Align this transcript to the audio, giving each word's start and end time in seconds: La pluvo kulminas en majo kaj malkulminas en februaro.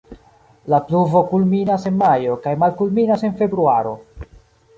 La 0.73 0.77
pluvo 0.87 1.21
kulminas 1.33 1.85
en 1.89 1.99
majo 1.99 2.39
kaj 2.47 2.55
malkulminas 2.65 3.27
en 3.29 3.37
februaro. 3.45 3.95